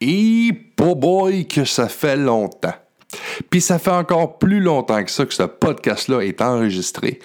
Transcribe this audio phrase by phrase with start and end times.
[0.00, 2.74] Et pour boy que ça fait longtemps.
[3.50, 7.20] Puis ça fait encore plus longtemps que ça que ce podcast-là est enregistré.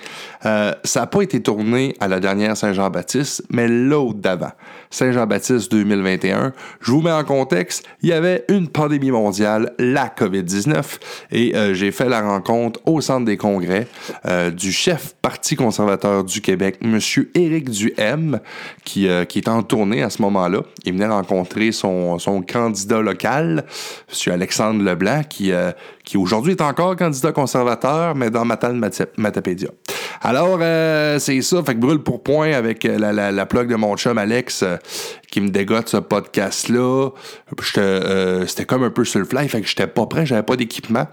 [0.45, 4.51] Euh, ça n'a pas été tourné à la dernière Saint-Jean-Baptiste, mais l'autre d'avant.
[4.89, 6.53] Saint-Jean-Baptiste 2021.
[6.82, 10.83] Je vous mets en contexte, il y avait une pandémie mondiale, la COVID-19,
[11.32, 13.87] et euh, j'ai fait la rencontre au centre des congrès
[14.25, 17.00] euh, du chef Parti conservateur du Québec, M.
[17.36, 18.39] Éric Duhem,
[18.83, 20.61] qui, qui est en tournée à ce moment-là.
[20.83, 23.65] Il venait rencontrer son, son candidat local,
[24.09, 24.33] M.
[24.33, 25.51] Alexandre Leblanc, qui
[26.04, 28.79] qui aujourd'hui est encore candidat conservateur, mais dans Matal
[29.18, 29.69] Matapédia.
[30.24, 33.68] Alors, euh, c'est ça, fait que brûle pour point avec euh, la, la, la plug
[33.68, 34.77] de mon chum Alex euh,
[35.32, 37.10] qui me dégote ce podcast-là.
[38.46, 41.08] C'était comme un peu sur le fly, fait que j'étais pas prêt, j'avais pas d'équipement.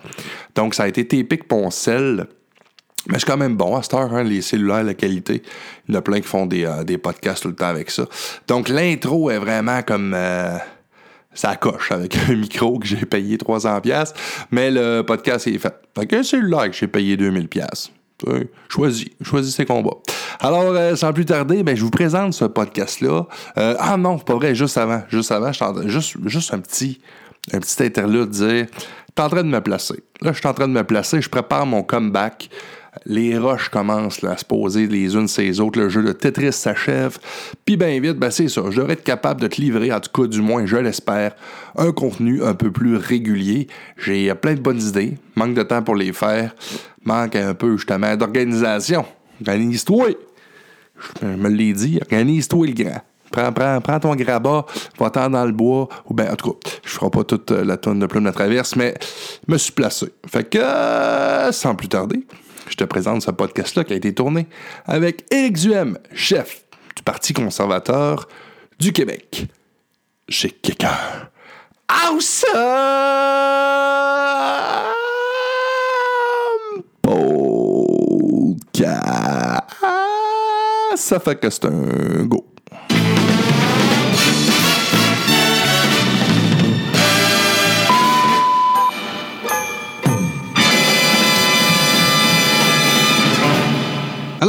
[0.54, 2.26] Donc, ça a été TP Poncel.
[3.06, 5.42] Mais c'est quand même bon à cette heure, hein, les cellulaires, la qualité.
[5.88, 8.04] Il y en a plein qui font des, des podcasts tout le temps avec ça.
[8.46, 10.14] Donc, l'intro est vraiment comme
[11.38, 14.12] ça coche avec un micro que j'ai payé 300 pièces,
[14.50, 15.74] mais le podcast est fait.
[15.96, 17.92] Fait un cellulaire que j'ai payé 2000 pièces.
[18.68, 19.98] Choisis, choisis ses combats.
[20.40, 23.28] Alors, euh, sans plus tarder, ben, je vous présente ce podcast-là.
[23.56, 27.00] Euh, ah non, pas vrai, juste avant, juste avant, je juste, juste un petit,
[27.52, 28.66] un petit interlude, dire,
[29.14, 30.02] t'es en train de me placer.
[30.20, 32.50] Là, je suis en train de me placer, je prépare mon comeback
[33.04, 37.18] les roches commencent à se poser les unes les autres, le jeu de Tetris s'achève,
[37.64, 40.10] puis bien vite, ben c'est ça, je devrais être capable de te livrer, en tout
[40.22, 41.34] cas du moins je l'espère,
[41.76, 43.68] un contenu un peu plus régulier.
[43.96, 46.54] J'ai plein de bonnes idées, manque de temps pour les faire,
[47.04, 49.04] manque un peu justement d'organisation.
[49.40, 50.08] Organise-toi!
[51.22, 53.00] Je me l'ai dit, organise-toi le grand.
[53.30, 54.64] Prends, prends, prends ton grabat,
[54.98, 57.98] va-t'en dans le bois, ou bien, en tout cas, je ferai pas toute la tonne
[57.98, 58.94] de plumes de traverse, mais
[59.46, 60.06] je me suis placé.
[60.26, 62.26] Fait que, euh, sans plus tarder,
[62.68, 64.46] je te présente ce podcast-là qui a été tourné
[64.86, 66.64] avec Éric Duhem, chef
[66.96, 68.28] du Parti conservateur
[68.78, 69.46] du Québec.
[70.28, 70.90] Chez quelqu'un.
[71.88, 72.52] Awesome!
[77.02, 78.98] Podcast.
[80.96, 82.47] Ça fait que c'est un go.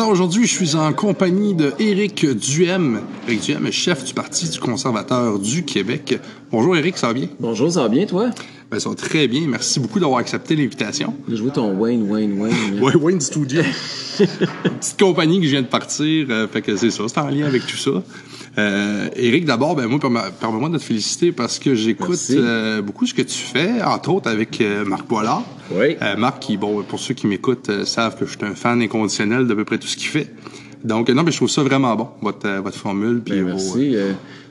[0.09, 3.01] Alors aujourd'hui, je suis en compagnie de Éric Duhem.
[3.27, 6.19] Éric Duhem est chef du Parti du conservateur du Québec.
[6.51, 7.27] Bonjour Éric, ça va bien?
[7.39, 8.31] Bonjour, ça va bien toi?
[8.71, 9.41] Ben, ça va très bien.
[9.47, 11.13] Merci beaucoup d'avoir accepté l'invitation.
[11.29, 12.55] Je joué ton Wayne, Wayne, Wayne.
[12.81, 13.61] Oui, Wayne Studio.
[14.17, 16.25] Petite compagnie que je viens de partir.
[16.31, 17.91] Euh, fait que c'est ça, c'est en lien avec tout ça.
[18.57, 19.99] Euh, Éric, d'abord, ben moi,
[20.39, 24.29] permets-moi de te féliciter parce que j'écoute euh, beaucoup ce que tu fais, entre autres
[24.29, 25.43] avec euh, Marc Boilard.
[25.71, 25.95] Oui.
[26.17, 29.55] Marc, qui, bon, pour ceux qui m'écoutent, savent que je suis un fan inconditionnel d'à
[29.55, 30.33] peu près tout ce qu'il fait.
[30.83, 33.21] Donc, non, mais je trouve ça vraiment bon, votre, votre formule.
[33.21, 33.95] Puis ben, merci.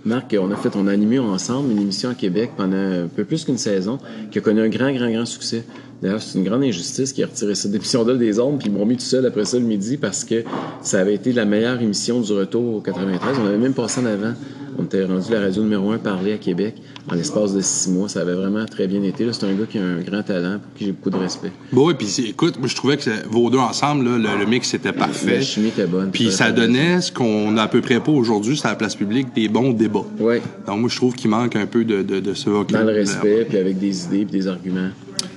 [0.05, 3.25] Marc, on a fait, on a animé ensemble une émission à Québec pendant un peu
[3.25, 3.99] plus qu'une saison
[4.31, 5.65] qui a connu un grand, grand, grand succès.
[6.01, 8.87] D'ailleurs, c'est une grande injustice qui a retiré cette émission-là des ondes, puis ils m'ont
[8.87, 10.45] mis tout seul après ça le midi parce que
[10.81, 13.39] ça avait été la meilleure émission du retour au 93.
[13.43, 14.35] On avait même passé en avant.
[14.81, 16.77] On était rendu la radio numéro un parler à Québec
[17.11, 18.09] en l'espace de six mois.
[18.09, 19.27] Ça avait vraiment très bien été.
[19.33, 21.51] C'est un gars qui a un grand talent, pour qui j'ai beaucoup de respect.
[21.73, 25.39] Bon, oui, puis écoute, moi, je trouvais que vos deux ensemble, le, mix était parfait.
[25.39, 26.11] La chimie était bonne.
[26.13, 29.35] Puis ça donnait ce qu'on n'a à peu près pas aujourd'hui sur la place publique,
[29.35, 30.07] des bons débats.
[30.21, 30.37] Oui.
[30.67, 32.85] Donc moi, je trouve qu'il manque un peu de, de, de ce vocabulaire.
[32.85, 34.91] Dans le respect, puis avec des idées, puis des arguments.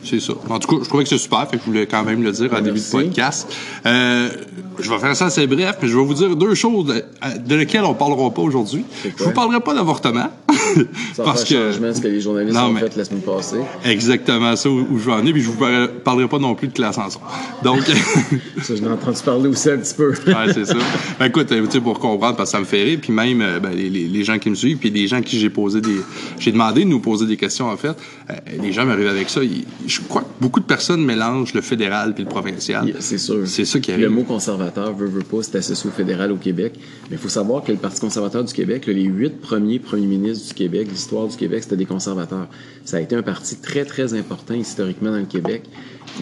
[0.04, 0.34] C'est ça.
[0.50, 2.32] En tout cas, je trouvais que c'est super, fait que je voulais quand même le
[2.32, 3.48] dire en début de podcast.
[3.86, 4.30] Euh,
[4.80, 7.04] je vais faire ça assez bref, mais je vais vous dire deux choses
[7.46, 8.86] de, lesquelles on parlera pas aujourd'hui.
[9.18, 10.30] Je vous parlerai pas d'avortement.
[11.18, 13.58] parce que ce que les journalistes ont fait la semaine passée.
[13.86, 15.58] Exactement ça où, je vais en puis je vous
[16.04, 17.26] parlerai pas non plus de classe ensemble.
[17.64, 17.82] Donc
[18.62, 20.10] ça je l'ai entendu parler aussi un petit peu.
[20.28, 20.76] ouais, c'est ça.
[21.20, 23.60] Ben, écoute, tu sais pour comprendre parce que ça me fait rire puis même euh,
[23.60, 26.02] ben, les, les, gens qui me suivent puis des gens qui j'ai posé des
[26.40, 27.96] j'ai demandé de nous poser des questions en fait.
[28.30, 29.42] Euh, les gens m'arrivent avec ça,
[29.86, 32.94] je crois que beaucoup de personnes mélangent le fédéral puis le provincial.
[33.00, 33.48] c'est sûr.
[33.48, 34.06] C'est ça qui arrive.
[34.06, 36.74] Le mot conservateur veut, veut pas, c'est associé au fédéral au Québec.
[37.10, 40.41] Mais il faut savoir que le Parti conservateur du Québec, les huit premiers premiers ministres
[40.48, 42.48] du Québec, l'histoire du Québec, c'était des conservateurs.
[42.86, 45.64] Ça a été un parti très, très important historiquement dans le Québec.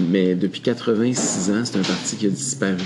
[0.09, 2.77] Mais depuis 86 ans, c'est un parti qui a disparu.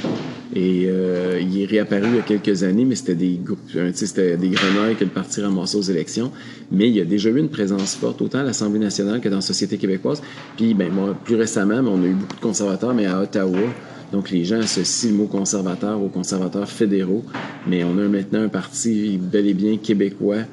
[0.55, 3.59] Et euh, il est réapparu il y a quelques années, mais c'était des groupes,
[3.93, 6.31] c'était des grenouilles que le parti ramassait aux élections.
[6.71, 9.37] Mais il y a déjà eu une présence forte, autant à l'Assemblée nationale que dans
[9.37, 10.21] la société québécoise.
[10.55, 10.91] Puis, ben,
[11.23, 13.59] plus récemment, on a eu beaucoup de conservateurs, mais à Ottawa,
[14.13, 17.23] donc, les gens associent le mot conservateur aux conservateurs fédéraux,
[17.67, 20.43] mais on a maintenant un parti bel et bien québécois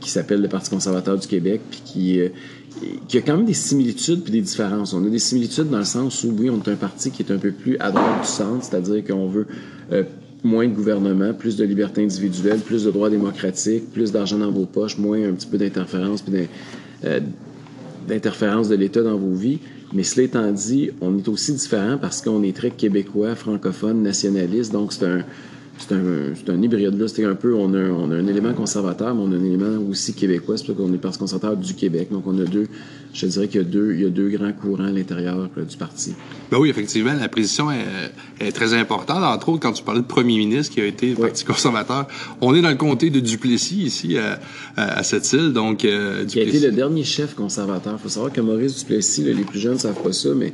[0.00, 2.28] qui s'appelle le Parti conservateur du Québec, puis qui, euh,
[3.08, 4.92] qui a quand même des similitudes puis des différences.
[4.92, 7.32] On a des similitudes dans le sens où, oui, on est un parti qui est
[7.32, 9.46] un peu plus à droite du centre, c'est-à-dire qu'on veut
[9.92, 10.02] euh,
[10.42, 14.66] moins de gouvernement, plus de liberté individuelle, plus de droits démocratiques, plus d'argent dans vos
[14.66, 16.48] poches, moins un petit peu d'interférence puis
[18.06, 19.60] d'interférence de l'État dans vos vies.
[19.94, 24.72] Mais cela étant dit, on est aussi différent parce qu'on est très québécois, francophone, nationaliste.
[24.72, 25.24] Donc, c'est un,
[25.78, 26.98] c'est un, un, hybride.
[26.98, 27.08] Là.
[27.08, 29.82] C'est un peu, on a, on a un élément conservateur, mais on a un élément
[29.90, 30.56] aussi québécois.
[30.56, 32.08] C'est pour ça qu'on est Parti conservateur du Québec.
[32.10, 32.68] Donc, on a deux,
[33.12, 35.76] je dirais qu'il y a deux, il y a deux grands courants à l'intérieur du
[35.76, 36.14] parti.
[36.50, 37.84] Ben oui, effectivement, la position est,
[38.40, 39.22] est, très importante.
[39.22, 42.06] Entre autres, quand tu parlais de premier ministre qui a été Parti conservateur,
[42.40, 44.40] on est dans le comté de Duplessis, ici, à,
[44.76, 45.52] à, cette île.
[45.52, 47.94] Donc, euh, Qui a été le dernier chef conservateur.
[47.98, 50.52] Il faut savoir que Maurice Duplessis, les plus jeunes ne savent pas ça, mais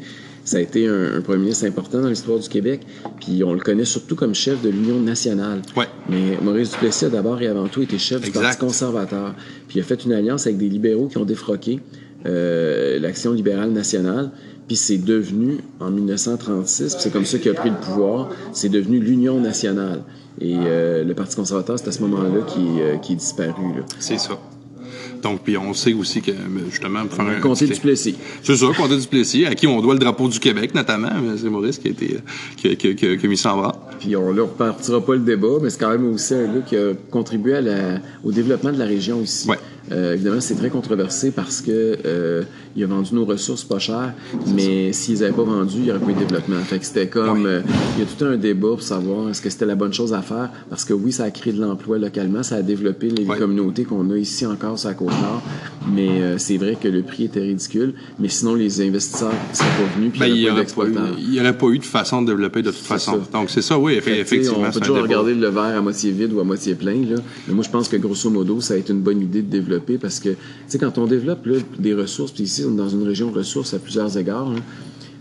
[0.51, 2.81] ça a été un, premier ministre important dans l'histoire du Québec.
[3.21, 5.63] Puis on le connaît surtout comme chef de l'Union nationale.
[5.77, 5.87] Ouais.
[6.09, 9.37] Mais Maurice Duplessis a d'abord et avant tout été chef du Parti conservateur.
[9.69, 11.79] Puis il a fait une alliance avec des libéraux qui ont défroqué
[12.27, 14.33] euh, l'Action libérale nationale.
[14.67, 18.99] Puis c'est devenu, en 1936, c'est comme ça qu'il a pris le pouvoir, c'est devenu
[18.99, 20.03] l'Union nationale.
[20.41, 23.85] Et euh, le Parti conservateur, c'est à ce moment-là qui, euh, qui est disparu.
[24.01, 24.37] C'est ça.
[25.23, 26.33] Donc, puis on sait aussi que,
[26.71, 27.41] justement, pour faire un.
[27.41, 28.17] Comté du Plessis.
[28.43, 31.11] C'est ça, Comté du Plessis, à qui on doit le drapeau du Québec, notamment.
[31.37, 32.17] C'est Maurice qui a, été,
[32.57, 33.91] qui, qui, qui, qui a mis ça en bras.
[33.99, 36.77] Puis on ne repartira pas le débat, mais c'est quand même aussi un gars qui
[36.77, 39.49] a contribué à la, au développement de la région ici.
[39.49, 39.59] Ouais.
[39.93, 42.43] Euh, évidemment, c'est très controversé parce que euh,
[42.77, 44.15] il a vendu nos ressources pas cher,
[44.55, 46.59] mais s'ils n'avaient pas vendu, il n'y aurait pas eu de développement.
[46.59, 47.61] Fait que c'était comme euh,
[47.97, 50.23] il y a tout un débat pour savoir est-ce que c'était la bonne chose à
[50.23, 53.85] faire parce que oui, ça a créé de l'emploi localement, ça a développé les communautés
[53.85, 55.10] qu'on a ici encore sur la côte
[55.89, 57.95] mais euh, c'est vrai que le prix était ridicule.
[58.19, 60.11] Mais sinon, les investisseurs ne seraient pas venus.
[60.13, 60.67] Puis ben, il n'y aurait,
[61.41, 63.21] aurait, pas eu de façon de développer de toute façon.
[63.33, 64.59] Donc c'est ça, oui, effectivement.
[64.67, 66.95] On peut toujours regarder le verre à moitié vide ou à moitié plein.
[66.95, 67.17] Là.
[67.49, 69.99] Mais moi, je pense que grosso modo, ça a été une bonne idée de développer
[69.99, 70.37] parce que, tu
[70.69, 71.47] sais, quand on développe
[71.79, 74.63] des ressources, puis ici, on est dans une région ressources à plusieurs égards, tu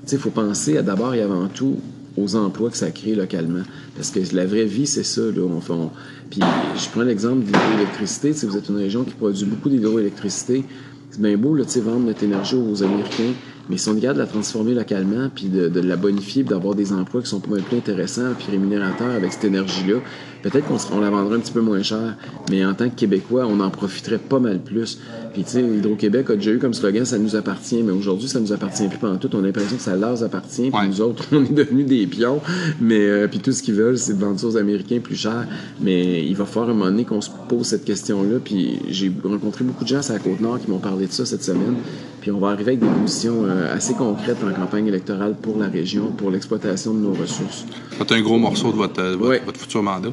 [0.06, 1.78] sais, il faut penser à d'abord et avant tout
[2.18, 3.64] aux emplois que ça crée localement.
[3.96, 5.22] Parce que la vraie vie, c'est ça.
[5.22, 5.42] Là.
[5.42, 5.90] On,
[6.30, 6.42] puis
[6.76, 8.34] je prends l'exemple de l'hydroélectricité.
[8.34, 10.64] Si vous êtes une région qui produit beaucoup d'hydroélectricité,
[11.12, 13.34] c'est bien beau là, vendre notre énergie aux Américains,
[13.70, 17.22] mais si on regarde la transformer localement, puis de, de la bonifier, d'avoir des emplois
[17.22, 19.98] qui sont mal plus intéressants puis rémunérateurs avec cette énergie-là,
[20.42, 22.16] peut-être qu'on la vendrait un petit peu moins cher,
[22.50, 25.00] mais en tant que Québécois, on en profiterait pas mal plus.
[25.34, 28.40] Puis tu sais, Hydro-Québec a déjà eu comme slogan «ça nous appartient», mais aujourd'hui, ça
[28.40, 29.30] nous appartient plus pendant tout.
[29.34, 32.42] On a l'impression que ça leur appartient, puis nous autres, on est devenus des pions,
[32.80, 35.46] mais euh, puis tout ce qu'ils veulent, c'est de vendre ça aux Américains plus cher.
[35.82, 39.64] Mais il va falloir un moment donné qu'on se pose cette question-là, puis j'ai rencontré
[39.64, 41.76] beaucoup de gens à la Côte-Nord qui m'ont parlé de ça cette semaine,
[42.22, 45.68] puis on va arriver avec des positions euh, assez concrètes en campagne électorale pour la
[45.68, 47.66] région, pour l'exploitation de nos ressources.
[47.98, 49.02] C'est un gros morceau de votre,
[49.46, 50.10] votre futur mandat.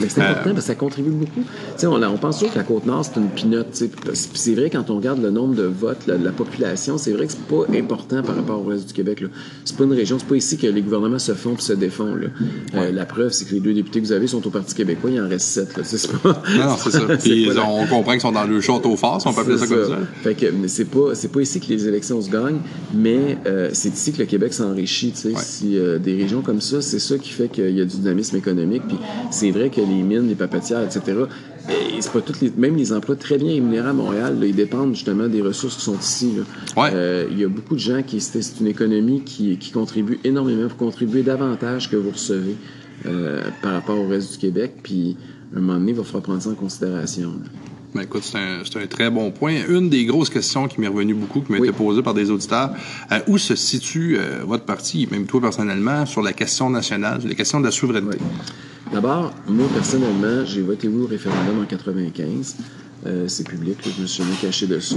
[0.00, 1.44] Mais c'est important parce que ça contribue beaucoup.
[1.82, 3.82] on, on pense toujours que la Côte-Nord, c'est une pinote.
[4.12, 7.32] C'est vrai, quand on regarde le nombre de votes, la, la population, c'est vrai que
[7.32, 9.24] c'est pas important par rapport au reste du Québec.
[9.64, 12.14] C'est pas une région, c'est pas ici que les gouvernements se font et se défont.
[12.14, 12.28] Là.
[12.74, 15.10] Euh, la preuve, c'est que les deux députés que vous avez sont au Parti québécois,
[15.10, 15.68] il en reste sept.
[15.82, 16.42] C'est pas...
[16.56, 17.00] Non, c'est ça.
[17.22, 19.88] Puis on comprend qu'ils sont dans le château fort, si on peut appeler ça, comme
[19.88, 19.98] ça.
[20.22, 22.60] Fait que c'est pas, pas ici que les élections se gagnent,
[22.94, 25.12] mais euh, c'est ici que le Québec s'enrichit.
[25.14, 28.36] Si euh, des régions comme ça, c'est ça qui fait qu'il y a du dynamisme
[28.36, 28.82] économique.
[28.86, 28.98] Puis
[29.30, 31.24] c'est vrai que les mines, les papetières, etc.
[31.68, 34.94] Et c'est pas toutes les, même les emplois très bien rémunérés à Montréal, ils dépendent
[34.94, 36.32] justement des ressources qui sont ici.
[36.76, 40.68] Euh, il y a beaucoup de gens qui c'est une économie qui, qui contribue énormément
[40.68, 42.56] pour contribuer davantage que vous recevez
[43.06, 44.74] euh, par rapport au reste du Québec.
[44.82, 45.16] Puis
[45.54, 47.32] à un moment donné, il va falloir prendre ça en considération.
[48.02, 49.54] Écoute, c'est un, un, très bon point.
[49.68, 52.70] Une des grosses questions qui m'est revenue beaucoup, qui m'a été posée par des auditeurs,
[53.12, 57.34] euh, où se situe votre parti, même toi personnellement, sur la question nationale, sur la
[57.34, 58.18] question de la souveraineté?
[58.92, 62.56] D'abord, moi, personnellement, j'ai voté oui au référendum en 95.
[63.04, 64.96] Euh, c'est public, je me suis jamais caché de ça.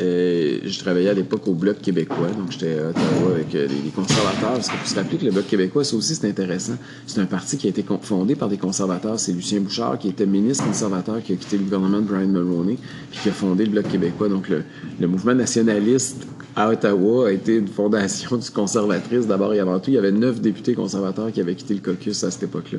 [0.00, 3.90] Euh, je travaillais à l'époque au Bloc québécois, donc j'étais à Ottawa avec euh, les,
[3.90, 4.52] conservateurs.
[4.52, 6.74] Parce qu'il faut se rappeler que le Bloc québécois, ça aussi, c'est intéressant.
[7.06, 9.18] C'est un parti qui a été fondé par des conservateurs.
[9.18, 12.78] C'est Lucien Bouchard, qui était ministre conservateur, qui a quitté le gouvernement de Brian Mulroney,
[13.10, 14.28] puis qui a fondé le Bloc québécois.
[14.28, 14.62] Donc, le,
[15.00, 19.90] le mouvement nationaliste à Ottawa a été une fondation du conservatrice d'abord et avant tout.
[19.90, 22.78] Il y avait neuf députés conservateurs qui avaient quitté le caucus à cette époque-là.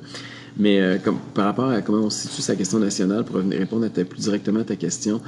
[0.58, 0.98] Mais euh,
[1.34, 4.60] par rapport à comment on situe sa question nationale, pour répondre à ta, plus directement
[4.62, 5.22] à ta question,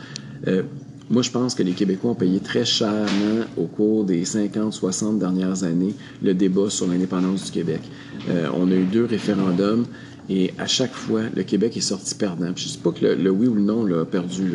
[0.48, 0.64] euh,
[1.10, 5.20] moi, je pense que les Québécois ont payé très chèrement au cours des 50, 60
[5.20, 7.82] dernières années le débat sur l'indépendance du Québec.
[8.30, 9.86] Euh, on a eu deux référendums.
[10.28, 12.48] Et à chaque fois, le Québec est sorti perdant.
[12.56, 14.54] je ne dis pas que le, oui ou le non l'a perdu.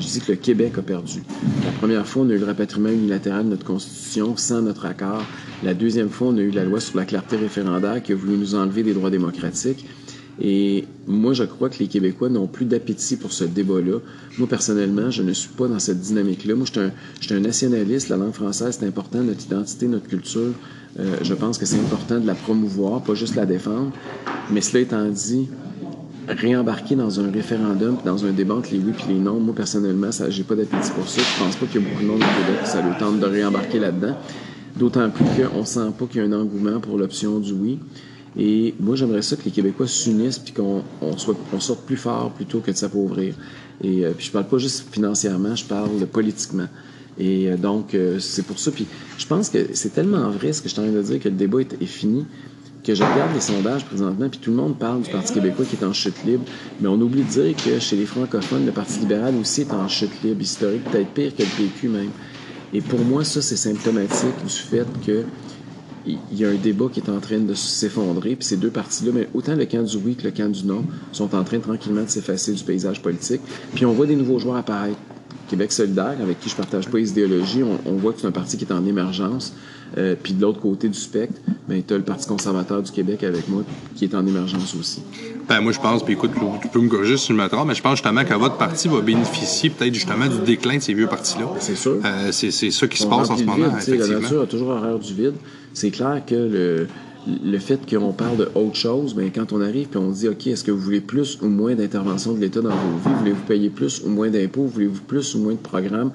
[0.00, 1.22] Je dis que le Québec a perdu.
[1.64, 5.22] La première fois, on a eu le rapatriement unilatéral de notre Constitution sans notre accord.
[5.62, 8.36] La deuxième fois, on a eu la loi sur la clarté référendaire qui a voulu
[8.36, 9.86] nous enlever des droits démocratiques.
[10.40, 13.98] Et moi, je crois que les Québécois n'ont plus d'appétit pour ce débat-là.
[14.38, 16.54] Moi, personnellement, je ne suis pas dans cette dynamique-là.
[16.54, 18.08] Moi, je suis, un, je suis un nationaliste.
[18.08, 20.52] La langue française, c'est important, notre identité, notre culture.
[20.98, 23.92] Euh, je pense que c'est important de la promouvoir, pas juste la défendre.
[24.50, 25.48] Mais cela étant dit,
[26.28, 30.12] réembarquer dans un référendum, dans un débat entre les oui et les non, moi personnellement,
[30.12, 31.20] ça, j'ai pas d'appétit pour ça.
[31.20, 33.20] Je pense pas qu'il y a beaucoup de monde au Québec qui ça le tente
[33.20, 34.16] de réembarquer là-dedans.
[34.76, 37.78] D'autant plus qu'on sent pas qu'il y a un engouement pour l'option du oui.
[38.38, 41.96] Et moi, j'aimerais ça que les Québécois s'unissent puis qu'on on soit, on sorte plus
[41.96, 43.34] fort plutôt que de s'appauvrir.
[43.82, 46.68] Et euh, puis je parle pas juste financièrement, je parle politiquement.
[47.18, 48.70] Et euh, donc, euh, c'est pour ça.
[48.70, 48.86] Puis
[49.18, 51.34] je pense que c'est tellement vrai ce que je suis en de dire que le
[51.34, 52.24] débat est, est fini
[52.84, 55.76] que je regarde les sondages présentement, puis tout le monde parle du Parti québécois qui
[55.76, 56.44] est en chute libre,
[56.80, 59.86] mais on oublie de dire que chez les francophones, le Parti libéral aussi est en
[59.86, 62.10] chute libre historique, peut-être pire que le PQ même.
[62.74, 65.24] Et pour moi, ça, c'est symptomatique du fait que
[66.06, 69.12] il y a un débat qui est en train de s'effondrer, puis ces deux partis-là,
[69.14, 72.02] mais autant le camp du oui que le camp du non, sont en train tranquillement
[72.02, 73.40] de s'effacer du paysage politique.
[73.74, 74.98] Puis on voit des nouveaux joueurs apparaître.
[75.52, 78.32] Québec solidaire, avec qui je partage pas les idéologies, on, on voit que c'est un
[78.32, 79.52] parti qui est en émergence.
[79.98, 83.22] Euh, puis de l'autre côté du spectre, ben, tu as le Parti conservateur du Québec
[83.24, 83.62] avec moi
[83.94, 85.02] qui est en émergence aussi.
[85.46, 86.30] Ben, moi, je pense, puis écoute,
[86.62, 88.88] tu peux me corriger si je me trompe, mais je pense justement que votre parti
[88.88, 91.46] va bénéficier peut-être justement du déclin de ces vieux partis-là.
[91.58, 91.98] C'est sûr.
[92.02, 93.68] Euh, c'est, ça qui se passe en ce moment.
[93.68, 95.34] Vide, la nature a toujours horreur du vide.
[95.74, 96.86] C'est clair que le,
[97.26, 100.46] le fait qu'on parle de autre chose, ben, quand on arrive puis on dit, OK,
[100.46, 103.14] est-ce que vous voulez plus ou moins d'intervention de l'État dans vos vies?
[103.18, 104.64] Voulez-vous payer plus ou moins d'impôts?
[104.66, 106.12] Voulez-vous plus ou moins de programmes?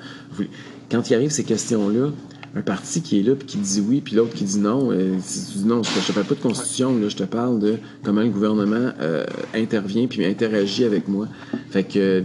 [0.92, 2.12] Quand il arrive ces questions-là,
[2.56, 5.16] un parti qui est là puis qui dit oui puis l'autre qui dit non euh,
[5.16, 8.22] tu dis non je te parle pas de constitution là je te parle de comment
[8.22, 11.28] le gouvernement euh, intervient puis interagit avec moi
[11.70, 12.24] fait que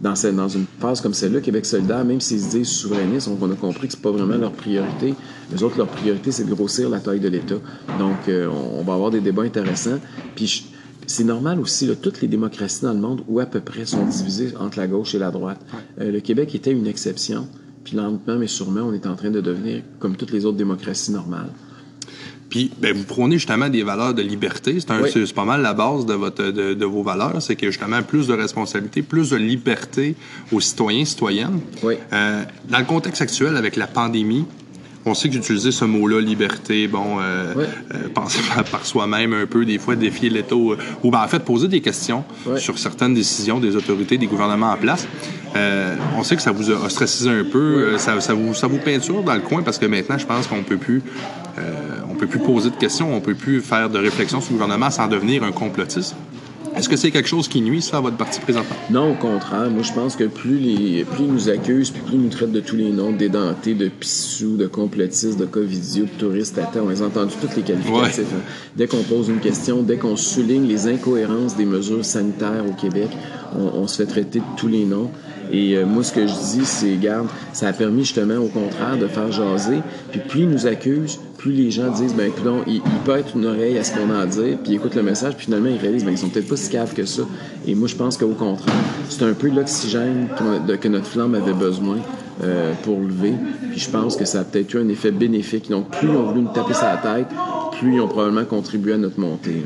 [0.00, 3.50] dans, cette, dans une phase comme celle-là Québec solidaire même s'ils se disent souverainistes on
[3.50, 5.14] a compris que c'est pas vraiment leur priorité
[5.52, 7.58] les autres leur priorité c'est de grossir la taille de l'État
[7.98, 9.98] donc euh, on, va avoir des débats intéressants
[10.34, 10.70] puis
[11.06, 14.06] c'est normal aussi, là, toutes les démocraties dans le monde, ou à peu près, sont
[14.06, 15.60] divisées entre la gauche et la droite.
[16.00, 17.48] Euh, le Québec était une exception.
[17.82, 21.10] Puis lentement, mais sûrement, on est en train de devenir comme toutes les autres démocraties
[21.10, 21.50] normales.
[22.50, 24.78] Puis, ben, vous prônez justement des valeurs de liberté.
[24.80, 27.40] C'est pas mal la base de, votre, de, vos valeurs.
[27.40, 30.16] C'est a justement plus de responsabilité, plus de liberté
[30.52, 31.60] aux citoyens, citoyennes.
[31.82, 31.94] Oui.
[32.12, 34.46] Euh, dans le contexte actuel, avec la pandémie,
[35.06, 37.54] on sait que j'utilisais ce mot-là, liberté, bon, euh,
[37.94, 38.40] euh, penser
[38.70, 42.24] par, soi-même un peu, des fois défier l'État, ou, ben, en fait poser des questions
[42.56, 45.06] sur certaines décisions des autorités, des gouvernements en place.
[45.56, 48.78] Euh, on sait que ça vous a ostracisé un peu, ça, ça, vous, ça vous
[48.78, 51.02] peinture dans le coin parce que maintenant, je pense qu'on peut plus,
[52.20, 55.08] peut plus poser de questions, on peut plus faire de réflexion sur le gouvernement sans
[55.08, 56.14] devenir un complotiste.
[56.76, 58.76] Est-ce que c'est quelque chose qui nuit, ça, à votre parti présentement?
[58.90, 59.68] Non, au contraire.
[59.70, 62.52] Moi, je pense que plus, les, plus ils nous accusent, puis plus ils nous traitent
[62.52, 66.82] de tous les noms, d'édentés, de pissous, de complotistes, de covidio, de touristes à terre,
[66.84, 68.20] on les a entendus toutes les qualificatifs.
[68.20, 68.42] Hein.
[68.76, 73.08] Dès qu'on pose une question, dès qu'on souligne les incohérences des mesures sanitaires au Québec,
[73.58, 75.10] on, on se fait traiter de tous les noms.
[75.52, 78.96] Et euh, moi, ce que je dis, c'est, garde, ça a permis justement, au contraire,
[78.96, 79.80] de faire jaser.
[80.12, 83.34] Puis plus ils nous accusent, plus les gens disent, ben, écoute, il, il peut être
[83.34, 85.70] une oreille à ce qu'on a à dire, puis ils écoutent le message, puis finalement,
[85.70, 87.22] ils réalisent, ben, ils sont peut-être pas si caves que ça.
[87.66, 88.74] Et moi, je pense qu'au contraire,
[89.08, 90.28] c'est un peu l'oxygène
[90.80, 91.96] que notre flamme avait besoin.
[92.42, 93.34] Euh, pour lever.
[93.70, 95.68] Puis je pense que ça a peut-être eu un effet bénéfique.
[95.68, 97.26] Donc, plus ils ont voulu nous taper sur la tête,
[97.78, 99.62] plus ils ont probablement contribué à notre montée.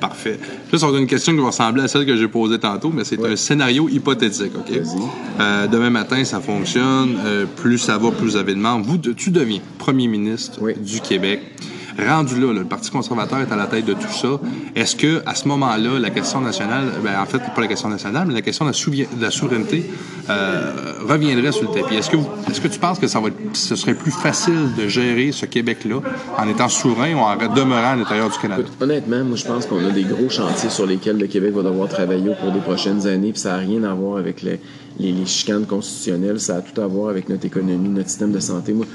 [0.00, 0.38] Parfait.
[0.70, 3.04] Là, ça va une question qui va ressembler à celle que j'ai posée tantôt, mais
[3.04, 4.78] c'est un scénario hypothétique, OK?
[5.40, 7.16] Euh, demain matin, ça fonctionne.
[7.24, 8.84] Euh, plus ça va, plus vous avez de membres.
[8.86, 11.40] Vous, tu deviens premier ministre du Québec
[11.98, 14.40] rendu là, le Parti conservateur est à la tête de tout ça.
[14.74, 18.26] Est-ce que à ce moment-là, la question nationale, ben, en fait, pas la question nationale,
[18.26, 18.72] mais la question de
[19.20, 19.90] la, souveraineté
[20.28, 20.72] euh,
[21.08, 21.94] reviendrait sur le tapis?
[21.94, 22.16] Est-ce que,
[22.50, 26.00] est-ce que tu penses que ça va ce serait plus facile de gérer ce Québec-là
[26.36, 28.62] en étant souverain ou en demeurant à l'intérieur du Canada?
[28.80, 31.88] honnêtement, moi, je pense qu'on a des gros chantiers sur lesquels le Québec va devoir
[31.88, 34.60] travailler au cours des prochaines années, puis ça n'a rien à voir avec les,
[34.98, 38.40] les, les, chicanes constitutionnelles, ça a tout à voir avec notre économie, notre système de
[38.40, 38.72] santé.
[38.72, 38.86] Moi,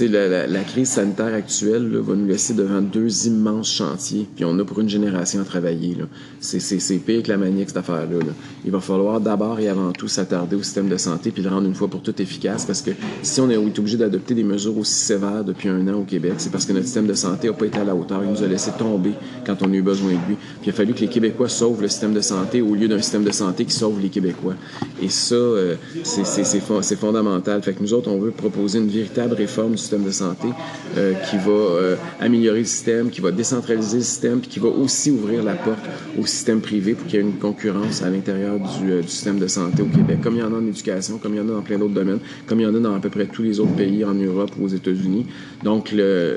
[0.00, 4.44] la, la, la, crise sanitaire actuelle là, va nous laisser devant deux immenses chantiers, puis
[4.44, 5.96] on a pour une génération à travailler.
[6.40, 8.18] C'est pire que la manique, cette affaire-là.
[8.64, 11.66] Il va falloir d'abord et avant tout s'attarder au système de santé, puis le rendre
[11.66, 12.92] une fois pour toutes efficace, parce que
[13.22, 16.50] si on est obligé d'adopter des mesures aussi sévères depuis un an au Québec, c'est
[16.50, 18.22] parce que notre système de santé n'a pas été à la hauteur.
[18.24, 19.12] Il nous a laissé tomber
[19.44, 20.36] quand on a eu besoin de lui.
[20.60, 23.00] Puis il a fallu que les Québécois sauvent le système de santé au lieu d'un
[23.00, 24.54] système de santé qui sauve les Québécois.
[25.02, 27.62] Et ça, euh, c'est fondamental.
[27.62, 30.48] Fait que nous autres, on veut proposer une véritable réforme système de santé
[30.96, 34.68] euh, qui va euh, améliorer le système, qui va décentraliser le système, puis qui va
[34.68, 35.78] aussi ouvrir la porte
[36.18, 39.46] au système privé pour qu'il y ait une concurrence à l'intérieur du, du, système de
[39.46, 41.52] santé au Québec, comme il y en a en éducation, comme il y en a
[41.52, 43.60] dans plein d'autres domaines, comme il y en a dans à peu près tous les
[43.60, 45.26] autres pays en Europe ou aux États-Unis.
[45.64, 45.94] Donc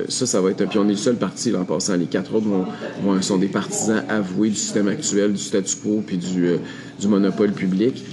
[0.10, 0.68] ça, ça va être...
[0.68, 1.96] Puis on est le seul parti, là, en passant.
[1.96, 2.48] Les quatre autres
[3.22, 6.58] sont des partisans avoués du système actuel, du statu quo, puis du,
[7.00, 8.04] du monopole public.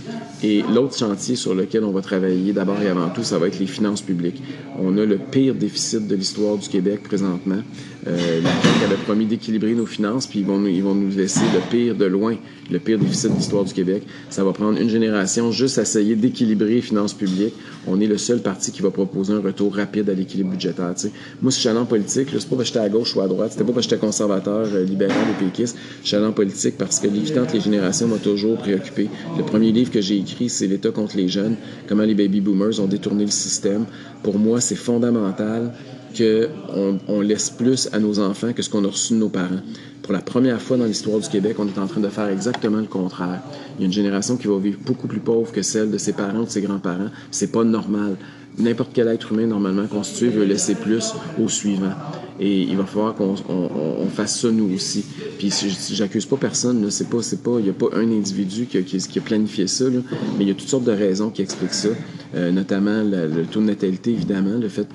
[0.43, 3.61] Et l'autre chantier sur lequel on va travailler d'abord et avant tout, ça va être
[3.61, 4.43] les finances publiques.
[4.81, 7.63] On a le pire déficit de l'histoire du Québec présentement.
[8.09, 11.17] Euh, la CAQ avait promis d'équilibrer nos finances, puis ils vont, nous, ils vont nous
[11.17, 12.37] laisser le pire de loin,
[12.71, 14.03] le pire déficit de l'histoire du Québec.
[14.29, 17.55] Ça va prendre une génération juste à essayer d'équilibrer les finances publiques.
[17.87, 20.93] On est le seul parti qui va proposer un retour rapide à l'équilibre budgétaire.
[20.97, 21.13] sais.
[21.41, 23.29] Moi, je suis allé en politique, c'est pas parce que j'étais à gauche ou à
[23.29, 25.77] droite, c'était pas parce que j'étais conservateur, euh, libéral ou péquiste.
[26.03, 29.09] Je suis politique parce que l'équité entre les générations m'a toujours préoccupé.
[29.37, 31.57] Le premier livre que j'ai écrit, c'est L'État contre les jeunes,
[31.87, 33.85] comment les baby boomers ont détourné le système.
[34.23, 35.73] Pour moi, c'est fondamental
[36.17, 39.61] qu'on on laisse plus à nos enfants que ce qu'on a reçu de nos parents.
[40.03, 42.79] Pour la première fois dans l'histoire du Québec, on est en train de faire exactement
[42.79, 43.41] le contraire.
[43.77, 46.13] Il y a une génération qui va vivre beaucoup plus pauvre que celle de ses
[46.13, 47.11] parents ou de ses grands-parents.
[47.31, 48.17] C'est pas normal.
[48.59, 51.93] N'importe quel être humain normalement constitué veut laisser plus au suivant.
[52.39, 55.05] Et il va falloir qu'on on, on fasse ça nous aussi.
[55.39, 55.51] Puis
[55.93, 58.83] j'accuse pas personne, c'est pas, c'est pas, il y a pas un individu qui a,
[58.83, 60.01] qui, a planifié ça, là,
[60.37, 61.89] mais il y a toutes sortes de raisons qui expliquent ça,
[62.35, 64.87] euh, notamment le, le, taux de natalité évidemment, le fait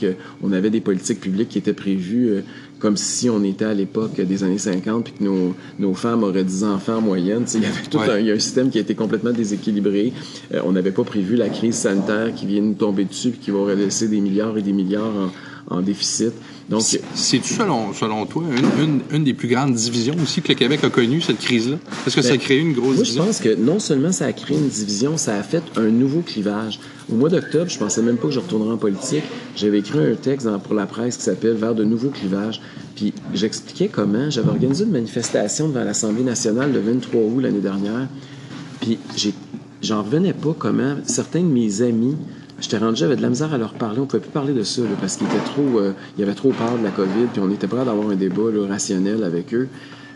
[0.42, 2.42] qu'on avait des politiques publiques qui étaient prévues euh,
[2.79, 6.43] comme si on était à l'époque des années 50 puis que nos, nos femmes auraient
[6.43, 7.46] 10 enfants en moyenne.
[7.53, 8.10] il y avait tout Ouais.
[8.10, 10.13] un, il y a un système qui a été complètement déséquilibré.
[10.53, 13.51] Euh, on n'avait pas prévu la crise sanitaire qui vient nous tomber dessus puis qui
[13.51, 15.31] va laisser des milliards et des milliards en,
[15.69, 16.31] en déficit.
[16.69, 16.81] Donc,
[17.13, 20.81] C'est-tu, selon, selon toi, une, une, une des plus grandes divisions aussi que le Québec
[20.83, 21.77] a connue, cette crise-là?
[22.05, 23.25] Est-ce que ça a Ben, créé une grosse Moi, je division?
[23.25, 26.79] pense que non seulement ça a créé une division, ça a fait un nouveau clivage.
[27.12, 29.24] Au mois d'octobre, je pensais même pas que je retournerais en politique.
[29.55, 32.62] J'avais écrit un texte dans- pour la presse qui s'appelle Vers de nouveaux clivages.
[32.95, 38.07] Puis j'expliquais comment j'avais organisé une manifestation devant l'Assemblée nationale le 23 août l'année dernière.
[38.81, 39.33] Puis j'ai-
[39.81, 42.15] j'en revenais pas comment certains de mes amis,
[42.60, 44.00] j'étais rendu, j'avais de la misère à leur parler.
[44.00, 46.34] On pouvait plus parler de ça là, parce qu'ils étaient trop, euh, il y avait
[46.36, 47.28] trop peur de la COVID.
[47.34, 49.68] Puis on était prêt d'avoir un débat là, rationnel avec eux.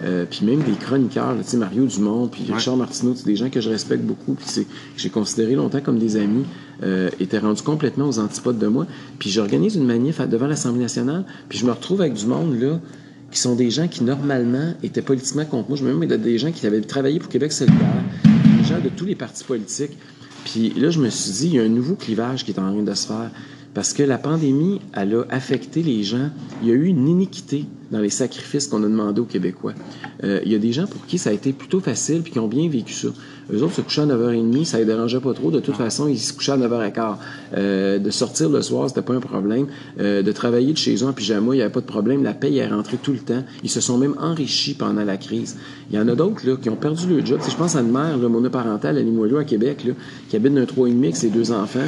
[0.04, 3.62] Euh, puis même des chroniqueurs, tu sais, Mario Dumont, puis Richard Martineau, des gens que
[3.62, 4.68] je respecte beaucoup, puis que
[4.98, 6.44] j'ai considéré longtemps comme des amis,
[6.82, 8.88] euh, étaient rendus complètement aux antipodes de moi.
[9.20, 12.60] Puis j'organise une manif à- devant l'Assemblée nationale, puis je me retrouve avec du monde,
[12.60, 12.80] là,
[13.30, 15.78] qui sont des gens qui, normalement, étaient politiquement contre moi.
[15.78, 19.06] Je me même des gens qui avaient travaillé pour Québec solidaire, des gens de tous
[19.06, 19.98] les partis politiques.
[20.46, 22.72] Puis là, je me suis dit, il y a un nouveau clivage qui est en
[22.72, 23.32] train de se faire.
[23.74, 26.30] Parce que la pandémie, elle a affecté les gens.
[26.62, 29.74] Il y a eu une iniquité dans les sacrifices qu'on a demandé aux Québécois.
[30.24, 32.40] Euh, il y a des gens pour qui ça a été plutôt facile puis qui
[32.40, 33.10] ont bien vécu ça.
[33.53, 35.51] Eux autres se couchaient à 9h30, ça les dérangeait pas trop.
[35.51, 37.16] De toute façon, ils se couchaient à 9h15.
[37.57, 39.68] Euh, de sortir le soir, c'était pas un problème.
[40.00, 42.24] Euh, de travailler de chez eux en pyjama, il n'y avait pas de problème.
[42.24, 43.44] La paye est rentrée tout le temps.
[43.64, 45.57] Ils se sont même enrichis pendant la crise.
[45.90, 47.40] Il y en a d'autres là, qui ont perdu leur job.
[47.42, 49.94] Sais, je pense à une mère là, monoparentale à Limoilou, à Québec, là,
[50.29, 51.79] qui habite d'un 3,5 avec ses deux enfants,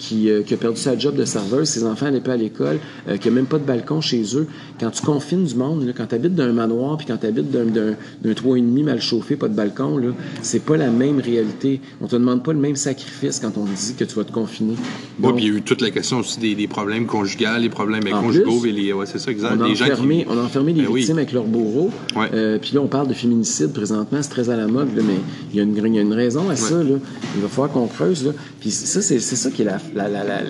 [0.00, 1.68] qui, euh, qui a perdu sa job de serveuse.
[1.68, 2.78] Ses enfants n'allaient pas à l'école,
[3.08, 4.46] euh, qui a même pas de balcon chez eux.
[4.80, 7.50] Quand tu confines du monde, là, quand tu habites d'un manoir puis quand tu habites
[7.50, 10.08] d'un, d'un, d'un 3,5 mal chauffé, pas de balcon, là,
[10.42, 11.80] c'est pas la même réalité.
[12.00, 14.32] On te demande pas le même sacrifice quand on te dit que tu vas te
[14.32, 14.74] confiner.
[15.20, 17.68] Oui, puis il y a eu toute la question aussi des, des problèmes conjugaux, les
[17.70, 19.54] problèmes En conjugaux, plus, et les, ouais, c'est ça, exact.
[19.58, 20.30] on a, les gens enfermé, qui...
[20.30, 21.00] on a enfermé les Ben oui.
[21.00, 21.90] victimes avec leurs bourreaux.
[22.16, 25.14] Euh, puis là, on parle de féminicide présentement, c'est très à la mode, là, mais
[25.52, 26.82] il y, a une, il y a une raison à ça.
[26.82, 26.96] Là.
[27.36, 28.24] Il va falloir qu'on creuse.
[28.26, 28.32] Là.
[28.60, 30.40] Puis ça, c'est c'est ça qui est la, la, la, la,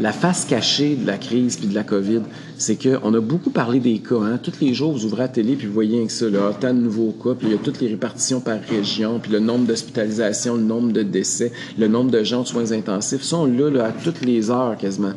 [0.00, 2.22] la face cachée de la crise puis de la COVID.
[2.56, 4.20] C'est qu'on a beaucoup parlé des cas.
[4.22, 4.38] Hein.
[4.42, 6.28] Tous les jours, vous ouvrez la télé puis vous voyez que ça.
[6.28, 9.32] Là, tant de nouveaux cas, puis il y a toutes les répartitions par région, puis
[9.32, 13.22] le nombre d'hospitalisations, le nombre de décès, le nombre de gens aux soins intensifs.
[13.22, 15.12] Ça, on l'a là, à toutes les heures quasiment.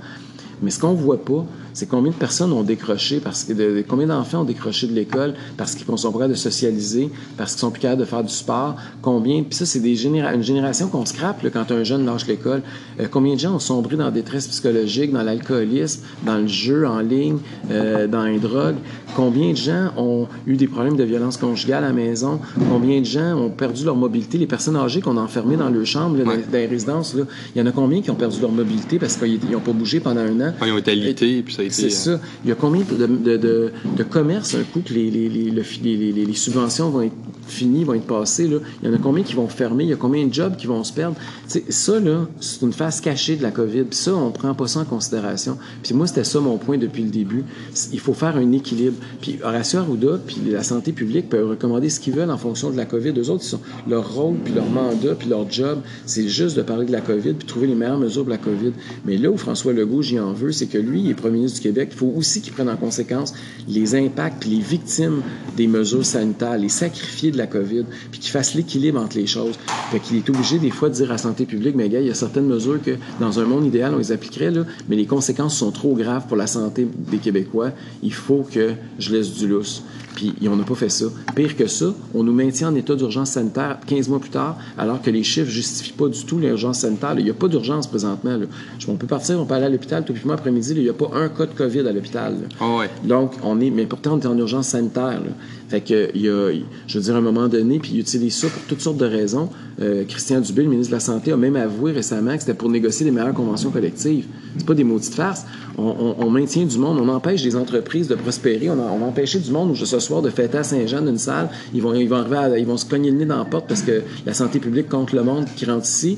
[0.61, 3.85] Mais ce qu'on voit pas, c'est combien de personnes ont décroché, parce que de, de-
[3.87, 7.69] combien d'enfants ont décroché de l'école parce qu'ils sont capables de socialiser, parce qu'ils sont
[7.69, 11.05] plus capables de faire du sport, combien, puis ça, c'est des généra une génération qu'on
[11.05, 12.61] scrape là, quand un jeune lâche l'école.
[12.99, 16.87] Euh, combien de gens ont sombré dans la détresse psychologique, dans l'alcoolisme, dans le jeu
[16.87, 17.37] en ligne,
[17.69, 18.77] euh, dans les drogues?
[19.15, 22.39] Combien de gens ont eu des problèmes de violence conjugale à la maison?
[22.69, 24.37] Combien de gens ont perdu leur mobilité?
[24.37, 27.15] Les personnes âgées qu'on a enfermées dans leur chambre, là, dans, dans les résidences,
[27.55, 29.99] il y en a combien qui ont perdu leur mobilité parce qu'ils n'ont pas bougé
[29.99, 30.53] pendant un an?
[30.61, 31.75] Ouais, ils ont été alités, puis ça a été...
[31.75, 32.19] C'est ça.
[32.43, 35.51] Il y a combien de, de, de, de commerces, un coup, que les, les, les,
[35.51, 37.13] le- les, les, les subventions vont être
[37.47, 38.57] finies, vont être passées, là.
[38.81, 39.83] Il y en a combien qui vont fermer?
[39.83, 41.15] Il y a combien de jobs qui vont se perdre?
[41.47, 43.83] Tu sais, ça, là, c'est une face cachée de la COVID.
[43.83, 45.57] Puis ça, on prend pas ça en considération.
[45.83, 47.43] Puis moi, c'était ça mon point depuis le début.
[47.91, 48.95] Il faut faire un équilibre.
[49.21, 52.77] Puis Horacio Arruda, puis la santé publique peuvent recommander ce qu'ils veulent en fonction de
[52.77, 53.13] la COVID.
[53.17, 56.61] Eux autres, ils sont, leur rôle, puis leur mandat, puis leur job, c'est juste de
[56.61, 58.71] parler de la COVID, puis trouver les meilleures mesures pour la COVID.
[59.05, 61.61] Mais là où François Legault, j'y en veux, c'est que lui, il est premier ministre
[61.61, 61.89] du Québec.
[61.91, 63.33] Il faut aussi qu'il prenne en conséquence
[63.67, 65.21] les impacts les victimes
[65.55, 69.55] des mesures sanitaires, les sacrifiés de la COVID, puis qu'il fasse l'équilibre entre les choses.
[69.91, 72.07] Fait qu'il est obligé des fois de dire à la santé publique, mais gars, il
[72.07, 75.05] y a certaines mesures que dans un monde idéal, on les appliquerait, là, mais les
[75.05, 77.71] conséquences sont trop graves pour la santé des Québécois.
[78.03, 79.83] Il faut que je laisse du lousse.
[80.15, 81.05] Puis on n'a pas fait ça.
[81.35, 85.01] Pire que ça, on nous maintient en état d'urgence sanitaire 15 mois plus tard, alors
[85.01, 87.15] que les chiffres justifient pas du tout l'urgence sanitaire.
[87.17, 88.37] Il n'y a pas d'urgence présentement.
[88.37, 88.45] Là.
[88.87, 90.73] On peut partir, on peut aller à l'hôpital tout moi après-midi.
[90.75, 92.35] Il n'y a pas un cas de COVID à l'hôpital.
[92.59, 92.89] Ah ouais.
[93.03, 95.21] Donc, on est, mais pourtant, on est en urgence sanitaire.
[95.21, 95.31] Là.
[95.67, 96.51] Fait que, il y a,
[96.87, 99.49] je veux dire, moment donné, puis il utilise ça pour toutes sortes de raisons.
[99.81, 102.69] Euh, Christian Dubé, le ministre de la Santé, a même avoué récemment que c'était pour
[102.69, 104.25] négocier des meilleures conventions collectives.
[104.57, 105.45] C'est pas des maudites farces.
[105.77, 109.51] On, on, maintient du monde, on empêche des entreprises de prospérer, on a, empêché du
[109.51, 111.49] monde ce soir de fêter à Saint-Jean d'une salle.
[111.73, 113.81] Ils vont, ils vont arriver ils vont se cogner le nez dans la porte parce
[113.81, 116.17] que la santé publique contre le monde qui rentre ici.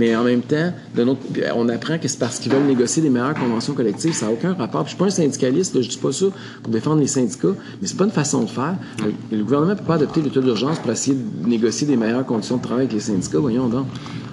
[0.00, 0.72] Mais en même temps,
[1.54, 4.14] on apprend que c'est parce qu'ils veulent négocier des meilleures conventions collectives.
[4.14, 4.84] Ça n'a aucun rapport.
[4.84, 6.24] Je suis pas un syndicaliste, je dis pas ça
[6.62, 8.76] pour défendre les syndicats, mais c'est pas une façon de faire.
[9.30, 12.62] Le, gouvernement peut pas adopter l'état d'urgence pour essayer de négocier des meilleures conditions de
[12.62, 13.40] travail avec les syndicats.
[13.40, 13.88] Voyons donc.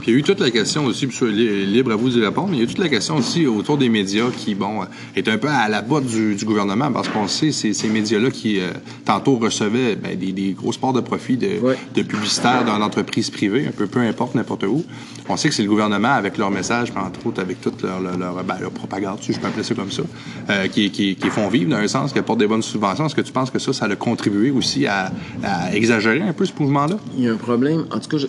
[0.08, 2.08] Puis il y a eu toute la question aussi, puis je suis libre à vous
[2.08, 4.56] d'y répondre, mais il y a eu toute la question aussi autour des médias qui,
[4.56, 4.86] bon,
[5.18, 8.32] est un peu à la botte du, du gouvernement, parce qu'on sait, c'est ces médias-là
[8.32, 8.70] qui, euh,
[9.04, 11.76] tantôt, recevaient ben, des, des gros sports de profit de, Ouais.
[11.94, 14.82] de publicitaires dans l'entreprise privée, un peu peu importe, n'importe où.
[15.28, 18.00] On sait que c'est le gouvernement, avec leur message, puis entre autres avec toute leur,
[18.00, 20.04] leur, leur, ben, leur propagande, si je peux appeler ça comme ça,
[20.50, 23.08] euh, qui, qui, qui font vivre dans un sens, qui apportent des bonnes subventions.
[23.08, 25.12] Est-ce que tu penses que ça, ça a contribué aussi à,
[25.44, 26.98] à exagérer un peu ce mouvement-là?
[27.18, 28.28] Il y a un problème, en tout cas, je-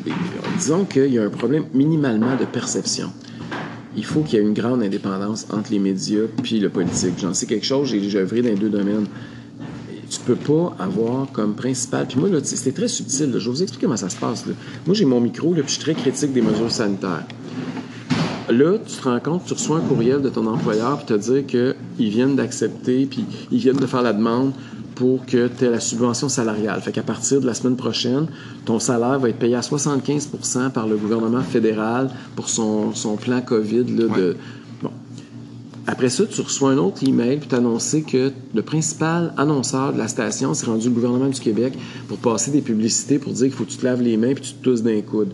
[0.58, 3.10] disons qu'il y a un problème minimalement de perception.
[3.96, 7.14] Il faut qu'il y ait une grande indépendance entre les médias puis le politique.
[7.20, 9.06] J'en sais quelque chose, j'ai œuvré dans les deux domaines.
[10.08, 12.06] Tu peux pas avoir comme principal.
[12.06, 13.30] Puis moi, c'était très subtil.
[13.32, 14.44] Je vais vous expliquer comment ça se passe.
[14.86, 17.26] Moi, j'ai mon micro, là, puis je suis très critique des mesures sanitaires.
[18.50, 21.46] Là, tu te rends compte, tu reçois un courriel de ton employeur pour te dire
[21.46, 24.52] qu'ils viennent d'accepter, puis ils viennent de faire la demande
[24.94, 26.80] pour que tu aies la subvention salariale.
[26.80, 28.26] Fait qu'à partir de la semaine prochaine,
[28.64, 33.40] ton salaire va être payé à 75% par le gouvernement fédéral pour son, son plan
[33.40, 33.84] COVID.
[33.84, 34.36] Là, de...
[34.82, 34.90] bon.
[35.86, 40.08] Après ça, tu reçois un autre email puis t'annoncer que le principal annonceur de la
[40.08, 41.74] station s'est rendu le gouvernement du Québec
[42.08, 44.42] pour passer des publicités pour dire qu'il faut que tu te laves les mains puis
[44.42, 45.32] tu te tousses d'un coude.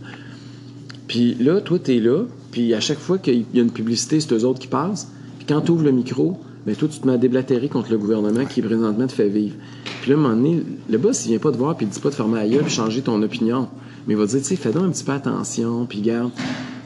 [1.07, 2.24] Puis là, toi, t'es là,
[2.55, 5.09] puis à chaque fois qu'il y a une publicité, c'est eux autres qui passent.
[5.38, 7.99] Puis quand tu ouvres le micro, ben toi, tu te mets à déblatérer contre le
[7.99, 9.57] gouvernement qui, présentement, te fait vivre.
[10.03, 11.88] Puis là, à un moment donné, le boss, il vient pas te voir, puis il
[11.88, 13.67] dit pas de fermer la gueule, puis changer ton opinion.
[14.07, 16.31] Mais il va te dire, tu fais donc un petit peu attention, puis garde.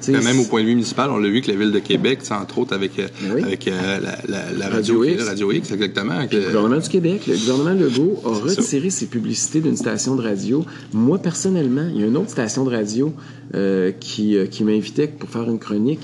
[0.07, 2.59] Même au point de vue municipal, on l'a vu que la ville de Québec, entre
[2.59, 3.43] autres avec, euh, oui.
[3.43, 5.25] avec euh, la, la, la radio, Radio X.
[5.25, 6.27] Radio X, exactement.
[6.27, 8.61] que- Le gouvernement du Québec, le gouvernement Legault a ça.
[8.61, 10.65] retiré ses publicités d'une station de radio.
[10.93, 13.13] Moi, personnellement, il y a une autre station de radio
[13.55, 16.01] euh, qui, qui m'invitait pour faire une chronique.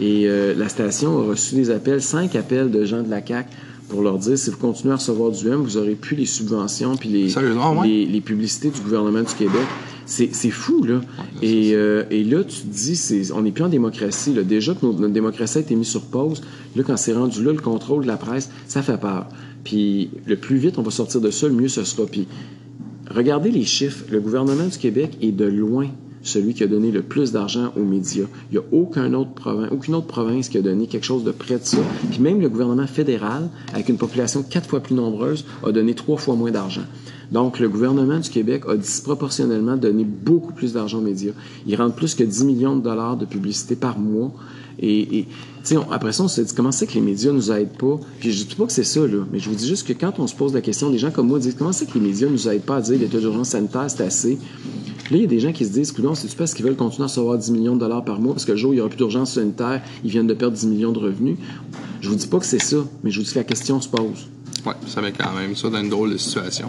[0.00, 3.48] Et euh, la station a reçu des appels, cinq appels de gens de la CAQ
[3.88, 6.96] pour leur dire si vous continuez à recevoir du M, vous aurez plus les subventions
[6.96, 7.86] puis les, Sérieusement, ouais?
[7.86, 9.60] les, les publicités du gouvernement du Québec.
[10.06, 11.00] C'est fou, là.
[11.42, 14.32] Et, euh, et là, tu te dis, c'est- on n'est plus en démocratie.
[14.34, 14.42] Là.
[14.42, 16.42] Déjà que notre, notre démocratie a été mise sur pause,
[16.76, 19.26] là, quand c'est rendu là, le contrôle de la presse, ça fait peur.
[19.64, 22.06] Puis le plus vite on va sortir de ça, le mieux ce sera.
[22.06, 22.26] Puis
[23.10, 24.04] regardez les chiffres.
[24.10, 25.86] Le gouvernement du Québec est de loin
[26.24, 28.26] celui qui a donné le plus d'argent aux médias.
[28.50, 31.32] Il n'y a aucun autre province, aucune autre province qui a donné quelque chose de
[31.32, 31.78] près de ça.
[32.12, 36.16] Puis même le gouvernement fédéral, avec une population quatre fois plus nombreuse, a donné trois
[36.18, 36.82] fois moins d'argent.
[37.32, 41.32] Donc, le gouvernement du Québec a disproportionnellement donné beaucoup plus d'argent aux médias.
[41.66, 44.32] Il rentre plus que 10 millions de dollars de publicité par mois.
[44.78, 45.26] Et, et
[45.76, 47.98] on- après ça, on se dit comment c'est que les médias nous aident pas?
[48.20, 50.18] Puis je dis pas que c'est ça, là, mais je vous dis juste que quand
[50.18, 52.28] on se pose la question, des gens comme moi disent comment c'est que les médias
[52.28, 54.38] nous aident pas à dire l'état d'urgence sanitaire, c'est assez?
[55.10, 57.04] Là, il y a des gens qui se disent, coudonc, c'est-tu parce qu'ils veulent continuer
[57.04, 58.32] à recevoir 10 millions de dollars par mois?
[58.32, 60.66] Parce que le jour il n'y aura plus d'urgence sanitaire, ils viennent de perdre 10
[60.66, 61.36] millions de revenus?
[62.00, 63.88] Je vous dis pas que c'est ça, mais je vous dis que la question se
[63.88, 64.26] pose.
[64.66, 66.68] Ouais, ça met quand même ça dans une drôle de situation.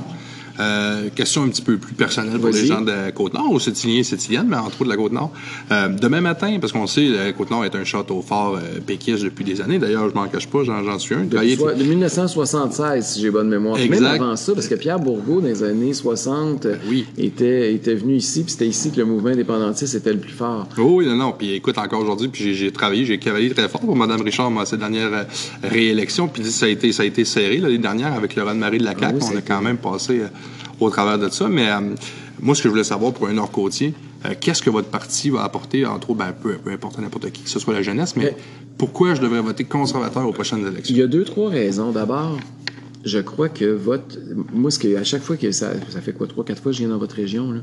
[0.59, 4.47] Euh, question un petit peu plus personnelle pour les gens de Côte-Nord, ou Sétiliens Sétiliennes,
[4.47, 5.31] mais entre autres de la Côte-Nord.
[5.71, 9.43] Euh, demain matin, parce qu'on sait, la Côte-Nord est un château fort euh, péquiste depuis
[9.43, 9.79] des années.
[9.79, 11.23] D'ailleurs, je m'en cache pas, j'en, suis un.
[11.23, 13.75] Depuis de 1976, si j'ai bonne mémoire.
[13.75, 14.21] Puis Même Exact.
[14.21, 17.05] avant ça, parce que Pierre Bourgault, dans les années 60, euh, Oui.
[17.17, 20.67] était, était venu ici, puis c'était ici que le mouvement indépendantiste était le plus fort.
[20.77, 21.33] Oh oui, non, non.
[21.37, 24.65] Puis écoute, encore aujourd'hui, puis j'ai, travaillé, j'ai cavalier très fort pour Mme Richard, moi,
[24.65, 25.23] cette dernière euh,
[25.63, 26.27] réélection.
[26.27, 28.91] Puis ça a été, ça a été serré l'année dernière avec le Marie de la
[28.91, 29.05] CAQ.
[29.05, 30.21] Ah oui, ça On a été- quand même passé
[30.83, 31.47] au travers de ça.
[31.49, 31.79] Mais euh,
[32.41, 33.93] moi, ce que je voulais savoir pour un Nord-Côtier,
[34.25, 37.43] euh, qu'est-ce que votre parti va apporter, entre autres, ben, peu, peu importe n'importe qui,
[37.43, 38.37] que ce soit la jeunesse, mais Mais-
[38.77, 40.93] pourquoi je devrais voter conservateur aux prochaines élections?
[40.95, 41.91] Il y a deux, trois raisons.
[41.91, 42.37] D'abord,
[43.03, 44.17] je crois que votre.
[44.53, 46.77] Moi, ce que, à chaque fois que ça, ça fait quoi, trois, quatre fois que
[46.77, 47.59] je viens dans votre région, là,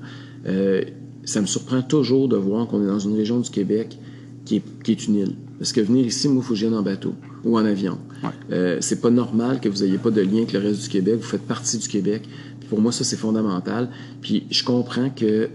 [0.46, 0.82] euh,
[1.24, 3.98] ça me surprend toujours de voir qu'on est dans une région du Québec
[4.44, 5.34] qui est, qui est une île.
[5.58, 7.12] Parce que venir ici, moi, il faut que je vienne en bateau
[7.44, 7.98] ou en avion.
[8.22, 8.30] Ouais.
[8.52, 11.16] Euh, c'est pas normal que vous n'ayez pas de lien avec le reste du Québec.
[11.16, 12.22] Vous faites partie du Québec.
[12.70, 13.88] Pour moi, ça, c'est fondamental.
[14.22, 15.48] Puis je comprends que euh,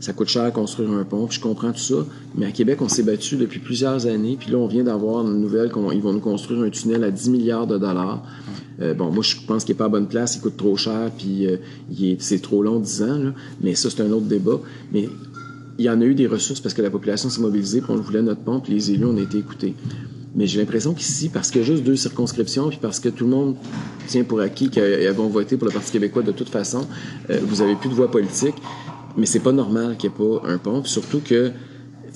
[0.00, 2.06] ça coûte cher à construire un pont, puis je comprends tout ça.
[2.34, 4.36] Mais à Québec, on s'est battu depuis plusieurs années.
[4.40, 7.30] Puis là, on vient d'avoir une nouvelle qu'ils vont nous construire un tunnel à 10
[7.30, 8.24] milliards de dollars.
[8.80, 11.10] Euh, bon, moi, je pense qu'il n'est pas à bonne place, il coûte trop cher,
[11.16, 11.58] puis euh,
[12.18, 13.32] c'est trop long, 10 ans.
[13.60, 14.58] Mais ça, c'est un autre débat.
[14.92, 15.08] Mais
[15.78, 17.96] il y en a eu des ressources parce que la population s'est mobilisée, puis on
[17.96, 19.74] voulait notre pont, puis les élus ont été écoutés.
[20.34, 23.24] Mais j'ai l'impression qu'ici, parce qu'il y a juste deux circonscriptions, puis parce que tout
[23.24, 23.56] le monde
[24.08, 26.86] tient pour acquis qu'ils vont voter pour le Parti québécois de toute façon,
[27.30, 28.56] euh, vous avez plus de voix politique.
[29.16, 30.82] Mais c'est pas normal qu'il n'y ait pas un pont.
[30.82, 31.52] Puis surtout que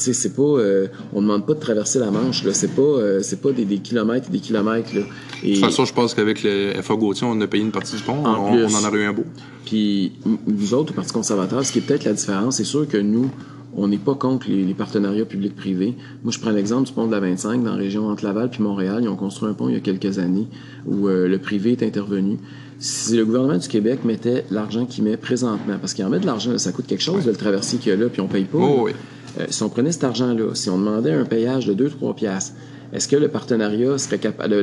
[0.01, 2.55] sais, c'est pas, euh, on demande pas de traverser la Manche, là.
[2.55, 5.03] C'est pas, euh, c'est pas des, des, kilomètres et des kilomètres, là.
[5.43, 5.49] Et...
[5.49, 8.03] De toute façon, je pense qu'avec le FA Gauthier, on a payé une partie du
[8.03, 8.17] pont.
[8.25, 9.25] on, on, en aurait eu un beau.
[9.65, 10.13] Puis,
[10.47, 13.31] vous autres, au Parti conservateur, ce qui est peut-être la différence, c'est sûr que nous,
[13.77, 15.95] on n'est pas contre les, les partenariats publics-privés.
[16.25, 18.63] Moi, je prends l'exemple du pont de la 25 dans la région entre Laval puis
[18.63, 19.01] Montréal.
[19.03, 20.47] Ils ont construit un pont il y a quelques années
[20.87, 22.39] où euh, le privé est intervenu.
[22.79, 26.27] Si le gouvernement du Québec mettait l'argent qu'il met présentement, parce qu'il en met de
[26.27, 28.45] l'argent, ça coûte quelque chose de le traverser qu'il y a là, puis on paye
[28.45, 28.59] pas.
[28.59, 28.93] Oh, oui.
[29.39, 32.55] Euh, si on prenait cet argent-là, si on demandait un payage de 2-3 piastres,
[32.93, 34.63] est-ce que le partenariat serait capable,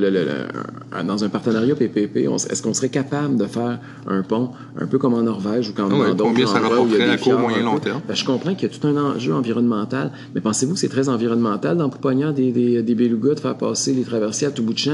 [1.06, 5.14] dans un partenariat PPP, est-ce qu'on serait capable de faire un pont un peu comme
[5.14, 7.18] en Norvège ou comme ah dans d'autres endroits ça où il y a des à
[7.18, 8.02] court, moyen, long terme?
[8.08, 11.10] Ben, je comprends qu'il y a tout un enjeu environnemental, mais pensez-vous que c'est très
[11.10, 11.90] environnemental dans
[12.32, 14.92] des, des, des belugas de faire passer les traversiers à tout bout de champ?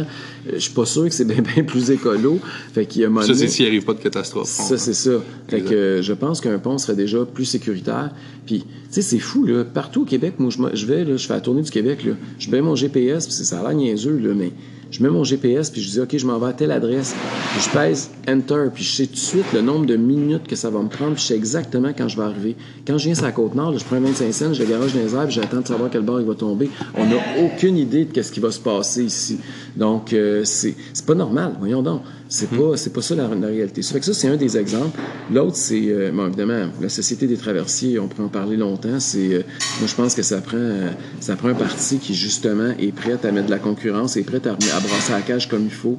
[0.48, 2.40] Euh, je suis pas sûr que c'est bien, bien plus écolo.
[2.74, 4.48] Fait qu'il y a ça, c'est s'il n'y arrive pas de catastrophe.
[4.48, 5.12] Ça, c'est ça.
[5.48, 8.12] Fait que euh, je pense qu'un pont serait déjà plus sécuritaire.
[8.46, 8.66] Puis,
[8.96, 9.64] sais, c'est fou, là.
[9.64, 12.14] Partout au Québec, moi, je, vais, là, je fais la tournée du Québec, là.
[12.40, 14.52] Je mets mon GPS, puis ça a l'air niaiseux, là, mais
[14.92, 17.16] je mets mon GPS, puis je dis, OK, je m'en vais à telle adresse.
[17.54, 20.58] Puis je pèse Enter, puis je sais tout de suite le nombre de minutes que
[20.58, 22.56] ça va me prendre, puis je sais exactement quand je vais arriver.
[22.86, 25.26] Quand je viens sur la Côte-Nord, je prends 25 cents, je garage dans les airs,
[25.26, 26.70] puis j'attends de savoir quel bord il va tomber.
[26.96, 29.40] On n'a aucune idée de ce qui va se passer ici.
[29.78, 30.76] Donc, euh, c'est
[31.06, 32.02] pas normal, voyons donc.
[32.34, 33.82] C'est pas, c'est pas ça la, la, réalité.
[33.82, 34.98] Ça fait que ça, c'est un des exemples.
[35.34, 39.02] L'autre, c'est, euh, bon, évidemment, la Société des traversiers, on peut en parler longtemps.
[39.02, 39.44] C'est, euh,
[39.80, 43.18] moi, je pense que ça prend, euh, ça prend un parti qui, justement, est prêt
[43.22, 45.98] à mettre de la concurrence, est prêt à, à brasser la cage comme il faut.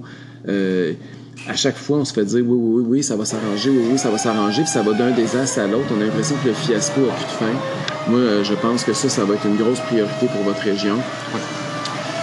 [0.48, 3.88] à chaque fois, on se fait dire oui, oui, oui, oui, ça va s'arranger, oui,
[3.92, 5.88] oui, ça va s'arranger, puis ça va d'un désastre à l'autre.
[5.94, 8.10] On a l'impression que le fiasco a plus de fin.
[8.10, 10.96] Moi, je pense que ça, ça va être une grosse priorité pour votre région.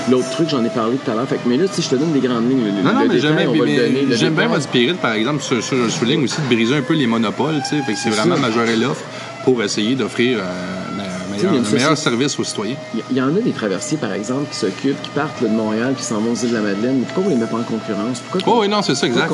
[0.09, 1.27] L'autre truc, j'en ai parlé tout à l'heure.
[1.27, 3.07] Fait que, mais là, si je te donne des grandes lignes, le, non, non, le
[3.07, 4.01] mais détail, jamais, on va mais, le donner.
[4.09, 6.81] Le J'aime bien votre spirit, par exemple, sur, sur, je souligne aussi de briser un
[6.81, 7.81] peu les monopoles, tu sais.
[7.83, 9.03] Fait que c'est vraiment majorer l'offre
[9.43, 12.75] pour essayer d'offrir un meilleur, un service aux citoyens.
[13.11, 15.93] Il y- en a des traversiers, par exemple, qui s'occupent, qui partent là, de Montréal,
[15.97, 16.97] qui s'en vont aux îles de la Madeleine.
[16.99, 18.19] Mais pourquoi on les met pas en concurrence?
[18.31, 19.31] Pourquoi Oh, oui, non, c'est ça, exact.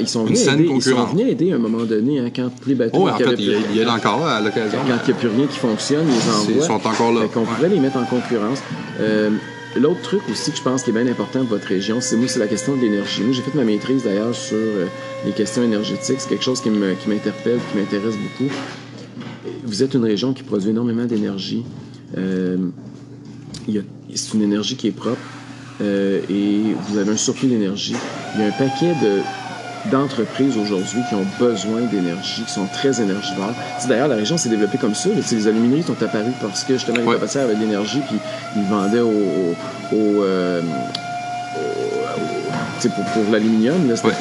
[0.00, 2.74] ils sont venus aider, ils sont venus aider à un moment donné, hein, quand les
[2.74, 4.78] bateaux, Oh, en fait, il y, a- encore à l'occasion.
[4.86, 6.06] quand il n'y a plus rien qui fonctionne,
[6.48, 7.22] ils sont encore là.
[7.22, 8.58] Fait qu'on pourrait les mettre en concurrence.
[9.00, 9.30] Euh,
[9.74, 12.38] L'autre truc aussi que je pense qui est bien important pour votre région, c'est c'est
[12.38, 13.22] la question de l'énergie.
[13.22, 14.86] Moi, j'ai fait ma maîtrise d'ailleurs sur euh,
[15.24, 16.20] les questions énergétiques.
[16.20, 18.52] C'est quelque chose qui m'interpelle, qui m'intéresse beaucoup.
[19.64, 21.64] Vous êtes une région qui produit énormément d'énergie.
[22.18, 22.58] Euh,
[24.14, 25.22] c'est une énergie qui est propre
[25.80, 27.94] euh, et vous avez un surplus d'énergie.
[28.34, 29.20] Il y a un paquet de
[29.90, 33.52] d'entreprises aujourd'hui qui ont besoin d'énergie, qui sont très énergivores.
[33.76, 35.08] Tu sais, D'ailleurs, la région s'est développée comme ça.
[35.08, 35.16] là.
[35.16, 37.36] Tu sais, Les alumineries sont apparues parce que justement les Ouais.
[37.36, 38.18] avaient de l'énergie puis
[38.56, 40.60] ils vendaient au, au, au, euh,
[41.56, 43.88] au- pour, pour l'aluminium.
[43.88, 44.14] là, C'était Ouais.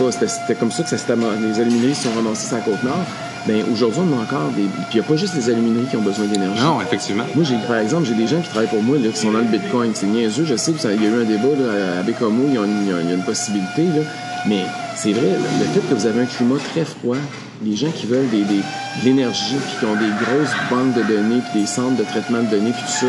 [0.60, 0.96] comme ça que ça
[1.42, 3.06] les alumineries sont ramassées sur la côte nord.
[3.48, 4.62] Ben aujourd'hui, on a encore des.
[4.64, 6.62] Puis il n'y a pas juste les alumineries qui ont besoin d'énergie.
[6.62, 7.24] Non, effectivement.
[7.34, 9.40] Moi, j'ai, par exemple, j'ai des gens qui travaillent pour moi là, qui sont dans
[9.40, 9.92] le Bitcoin.
[9.96, 10.46] C'est niaiseux.
[10.46, 12.84] Je sais qu'il y a eu un débat là, à Bécomo, il y a une,
[12.86, 13.84] il y a- il y a une possibilité.
[13.86, 14.02] Là.
[14.48, 14.64] Mais
[14.96, 17.18] c'est vrai, le fait que vous avez un climat très froid,
[17.64, 21.04] les gens qui veulent des, des- de l'énergie, puis qui ont des grosses banques de
[21.04, 23.08] données, puis des centres de traitement de données, puis tout ça,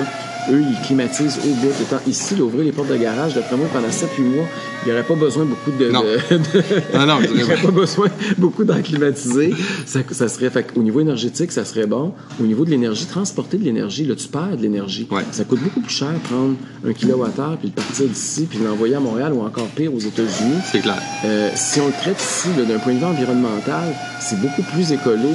[0.50, 1.72] eux, ils climatisent au bout.
[1.80, 4.44] Étant ici, d'ouvrir les portes de garage, d'après moi, pendant 7-8 mois,
[4.84, 5.90] il n'y aurait pas besoin beaucoup de...
[5.90, 6.02] Non.
[6.02, 9.54] de- de- Non, non, il n'y aurait pas besoin beaucoup d'en climatiser.
[9.86, 12.12] Ça, ça serait, fait au niveau énergétique, ça serait bon.
[12.40, 15.06] Au niveau de l'énergie, transporter de l'énergie, là, tu perds de l'énergie.
[15.10, 15.22] Ouais.
[15.30, 16.54] Ça coûte beaucoup plus cher prendre
[16.86, 20.58] un kilowattheure puis le partir d'ici puis l'envoyer à Montréal ou encore pire aux États-Unis.
[20.70, 20.98] C'est clair.
[21.24, 25.28] Euh, si on le traite ici d'un point de vue environnemental, c'est beaucoup plus écolo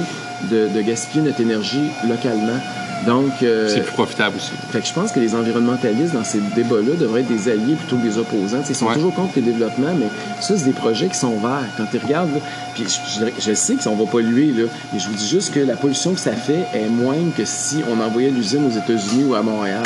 [0.50, 2.58] de, de gaspiller notre énergie localement.
[3.06, 4.50] Donc, euh, C'est plus profitable aussi.
[4.70, 7.96] fait que je pense que les environnementalistes dans ces débats-là devraient être des alliés plutôt
[7.96, 8.62] que des opposants.
[8.68, 8.94] Ils sont Ouais.
[8.94, 10.08] toujours contre le développement, mais
[10.40, 11.64] ça, c'est des projets qui sont verts.
[11.76, 12.28] Quand tu regardes,
[12.74, 15.60] puis je, je- je sais qu'on va polluer, là, mais je vous dis juste que
[15.60, 19.34] la pollution que ça fait est moindre que si on envoyait l'usine aux États-Unis ou
[19.34, 19.84] à Montréal.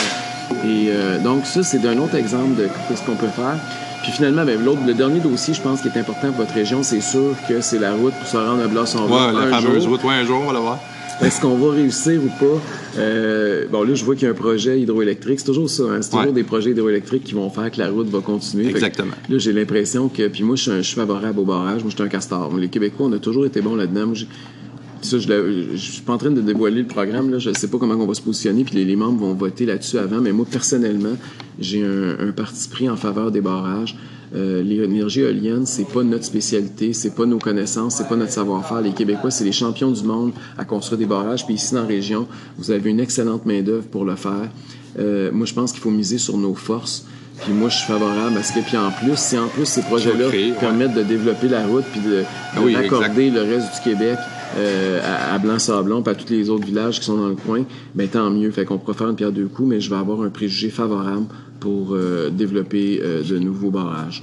[0.64, 3.56] Et euh, donc ça, c'est d'un autre exemple de ce qu'on peut faire.
[4.02, 6.82] Puis finalement, ben, l'autre, le dernier dossier, je pense, qui est important pour votre région,
[6.82, 9.26] c'est sûr que c'est la route pour se rendre à Blas-on-Roi.
[9.28, 9.92] Ouais, la un fameuse jour.
[9.92, 10.02] route.
[10.04, 10.78] Ouais, un jour, on va la voir.
[11.22, 12.60] Est-ce qu'on va réussir ou pas?
[12.98, 15.38] Euh, bon, là, je vois qu'il y a un projet hydroélectrique.
[15.38, 16.02] C'est toujours ça, hein?
[16.02, 16.32] C'est toujours Ouais.
[16.32, 18.64] des projets hydroélectriques qui vont faire que la route va continuer.
[18.64, 19.12] Que Exactement.
[19.28, 20.26] Là, j'ai l'impression que.
[20.28, 21.82] Puis moi, je suis, un- je suis favorable au barrage.
[21.82, 22.52] Moi, je suis un castor.
[22.56, 24.12] Les Québécois, on a toujours été bons là-dedans.
[25.02, 27.30] Ça, je, je suis pas en train de dévoiler le programme.
[27.30, 27.38] Là.
[27.38, 28.64] Je ne sais pas comment on va se positionner.
[28.64, 30.20] Puis les, les membres vont voter là-dessus avant.
[30.20, 31.16] Mais moi, personnellement,
[31.58, 33.96] j'ai un, un parti pris en faveur des barrages.
[34.34, 38.80] Euh, L'énergie éolienne, c'est pas notre spécialité, c'est pas nos connaissances, c'est pas notre savoir-faire.
[38.80, 41.44] Les Québécois, c'est les champions du monde à construire des barrages.
[41.44, 44.48] Puis ici, dans la région, vous avez une excellente main-d'œuvre pour le faire.
[44.98, 47.04] Euh, moi, je pense qu'il faut miser sur nos forces.
[47.42, 49.82] Puis moi, je suis favorable à ce que, puis en plus, si en plus ces
[49.82, 50.52] projets-là ouais.
[50.58, 54.16] permettent de développer la route puis de, de Ah oui, raccorder le reste du Québec
[54.56, 57.64] euh, à, à Blanc-Sablon puis à tous les autres villages qui sont dans le coin,
[57.94, 58.50] ben tant mieux.
[58.50, 61.26] Fait qu'on pourra faire une pierre deux coups, mais je vais avoir un préjugé favorable
[61.60, 64.22] pour euh, développer euh, de nouveaux barrages.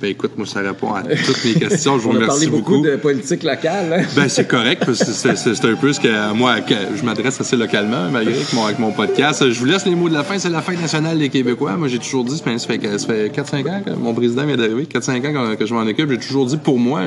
[0.00, 1.98] Ben écoute, moi, ça répond à toutes mes questions.
[1.98, 2.86] Je vous remercie beaucoup, beaucoup.
[2.86, 3.92] de politique locale.
[3.92, 4.04] Hein?
[4.14, 7.56] Ben, c'est correct, parce que c'est- un peu ce que moi, que je m'adresse assez
[7.56, 9.50] localement, malgré avec mon, avec mon podcast.
[9.50, 10.38] Je vous laisse les mots de la fin.
[10.38, 11.72] C'est la fête nationale des Québécois.
[11.76, 14.46] Moi, j'ai toujours dit, ça fait, ça fait, ça fait 4-5 ans que mon président
[14.46, 16.10] vient d'arriver, 4-5 ans que, que je m'en occupe.
[16.10, 17.02] J'ai toujours dit, pour moi,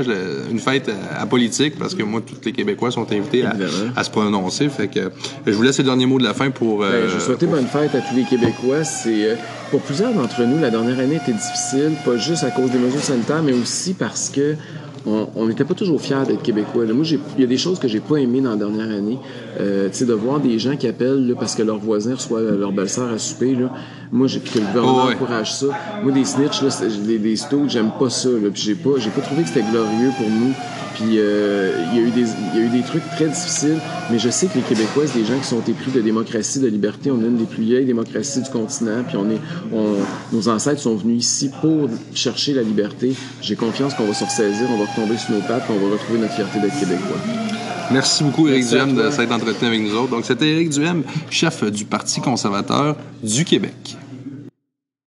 [0.51, 3.53] une fête euh, apolitique, parce que moi, tous les Québécois sont invités à,
[3.95, 4.67] à se prononcer.
[4.67, 4.99] Fait que
[5.47, 6.83] je vous laisse les derniers mots de la fin pour.
[6.83, 8.83] euh, Ben, je vais souhaiter bonne fête à tous les Québécois.
[8.83, 9.35] C'est euh,
[9.71, 13.01] pour plusieurs d'entre nous, la dernière année était difficile, pas juste à cause des mesures
[13.01, 14.55] sanitaires, mais aussi parce que
[15.35, 16.85] on n'était pas toujours fiers d'être Québécois.
[16.85, 16.93] là.
[16.93, 19.17] Moi, il y a des choses que j'ai pas aimées dans la dernière année.
[19.59, 22.39] Euh, tu sais, de voir des gens qui appellent là, parce que leur voisin reçoit
[22.41, 23.55] leur belle-sœur à souper.
[23.55, 23.71] Là.
[24.11, 25.15] Moi, j'ai que le gouvernement Oh, ouais.
[25.15, 25.67] encourage ça.
[26.03, 26.69] Moi, des snitch, là,
[27.07, 27.35] des, des
[27.67, 28.29] j'aime pas ça.
[28.29, 28.49] Là.
[28.53, 30.53] Puis j'ai pas, j'ai pas trouvé que c'était glorieux pour nous.
[31.01, 33.79] Puis euh, il y a eu des, il y a eu des trucs très difficiles,
[34.11, 36.67] mais je sais que les Québécois, c'est des gens qui sont épris de démocratie, de
[36.67, 37.11] liberté.
[37.11, 39.39] On est une des plus vieilles démocraties du continent, puis on est,
[39.73, 39.95] on,
[40.31, 43.13] nos ancêtres sont venus ici pour chercher la liberté.
[43.41, 45.93] J'ai confiance qu'on va se ressaisir, on va retomber sur nos pattes, puis on va
[45.93, 47.17] retrouver notre fierté d'être Québécois.
[47.91, 50.11] Merci beaucoup, Éric Duhem, de s'être entretenu avec nous autres.
[50.11, 53.97] Donc, c'était Éric Duhem, chef du Parti conservateur du Québec.